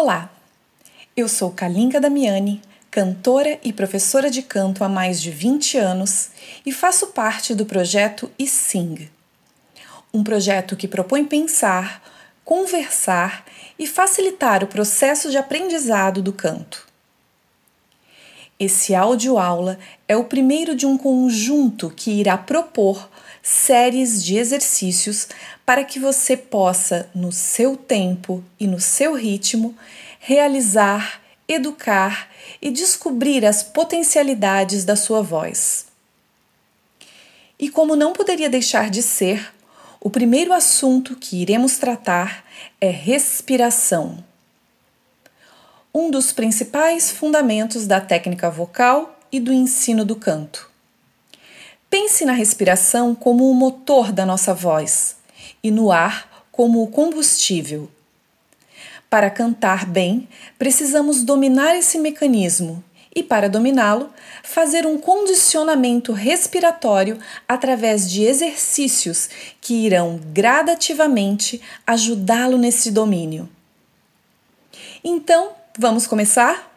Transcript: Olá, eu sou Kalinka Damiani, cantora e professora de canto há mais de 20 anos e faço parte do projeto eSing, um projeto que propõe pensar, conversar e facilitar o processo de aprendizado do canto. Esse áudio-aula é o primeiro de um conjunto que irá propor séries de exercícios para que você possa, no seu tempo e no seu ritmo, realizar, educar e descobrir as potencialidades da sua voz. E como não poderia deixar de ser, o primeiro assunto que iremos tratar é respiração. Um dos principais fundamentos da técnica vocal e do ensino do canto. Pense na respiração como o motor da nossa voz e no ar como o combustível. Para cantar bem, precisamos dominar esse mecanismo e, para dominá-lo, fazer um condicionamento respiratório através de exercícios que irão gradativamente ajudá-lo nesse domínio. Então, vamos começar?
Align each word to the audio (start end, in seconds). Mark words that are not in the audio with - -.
Olá, 0.00 0.30
eu 1.16 1.28
sou 1.28 1.50
Kalinka 1.50 2.00
Damiani, 2.00 2.62
cantora 2.88 3.58
e 3.64 3.72
professora 3.72 4.30
de 4.30 4.42
canto 4.42 4.84
há 4.84 4.88
mais 4.88 5.20
de 5.20 5.32
20 5.32 5.76
anos 5.76 6.28
e 6.64 6.70
faço 6.70 7.08
parte 7.08 7.52
do 7.52 7.66
projeto 7.66 8.30
eSing, 8.38 9.10
um 10.14 10.22
projeto 10.22 10.76
que 10.76 10.86
propõe 10.86 11.24
pensar, 11.24 12.00
conversar 12.44 13.44
e 13.76 13.88
facilitar 13.88 14.62
o 14.62 14.68
processo 14.68 15.32
de 15.32 15.36
aprendizado 15.36 16.22
do 16.22 16.32
canto. 16.32 16.87
Esse 18.60 18.92
áudio-aula 18.92 19.78
é 20.08 20.16
o 20.16 20.24
primeiro 20.24 20.74
de 20.74 20.84
um 20.84 20.98
conjunto 20.98 21.90
que 21.94 22.10
irá 22.10 22.36
propor 22.36 23.08
séries 23.40 24.22
de 24.22 24.36
exercícios 24.36 25.28
para 25.64 25.84
que 25.84 26.00
você 26.00 26.36
possa, 26.36 27.08
no 27.14 27.30
seu 27.30 27.76
tempo 27.76 28.42
e 28.58 28.66
no 28.66 28.80
seu 28.80 29.14
ritmo, 29.14 29.76
realizar, 30.18 31.22
educar 31.46 32.28
e 32.60 32.70
descobrir 32.70 33.46
as 33.46 33.62
potencialidades 33.62 34.84
da 34.84 34.96
sua 34.96 35.22
voz. 35.22 35.86
E 37.58 37.70
como 37.70 37.94
não 37.94 38.12
poderia 38.12 38.50
deixar 38.50 38.90
de 38.90 39.02
ser, 39.02 39.52
o 40.00 40.10
primeiro 40.10 40.52
assunto 40.52 41.14
que 41.14 41.40
iremos 41.40 41.78
tratar 41.78 42.44
é 42.80 42.90
respiração. 42.90 44.22
Um 45.94 46.10
dos 46.10 46.32
principais 46.32 47.10
fundamentos 47.10 47.86
da 47.86 48.00
técnica 48.00 48.50
vocal 48.50 49.18
e 49.32 49.40
do 49.40 49.52
ensino 49.52 50.04
do 50.04 50.16
canto. 50.16 50.70
Pense 51.88 52.24
na 52.24 52.32
respiração 52.32 53.14
como 53.14 53.50
o 53.50 53.54
motor 53.54 54.12
da 54.12 54.26
nossa 54.26 54.52
voz 54.52 55.16
e 55.62 55.70
no 55.70 55.90
ar 55.90 56.46
como 56.52 56.82
o 56.82 56.88
combustível. 56.88 57.90
Para 59.08 59.30
cantar 59.30 59.86
bem, 59.86 60.28
precisamos 60.58 61.22
dominar 61.22 61.74
esse 61.74 61.98
mecanismo 61.98 62.84
e, 63.14 63.22
para 63.22 63.48
dominá-lo, 63.48 64.10
fazer 64.42 64.86
um 64.86 64.98
condicionamento 64.98 66.12
respiratório 66.12 67.18
através 67.48 68.10
de 68.10 68.24
exercícios 68.24 69.30
que 69.60 69.86
irão 69.86 70.20
gradativamente 70.32 71.60
ajudá-lo 71.86 72.58
nesse 72.58 72.90
domínio. 72.90 73.48
Então, 75.02 75.52
vamos 75.78 76.06
começar? 76.06 76.67